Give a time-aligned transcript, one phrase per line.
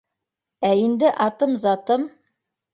[0.69, 2.11] Ә инде атым-затым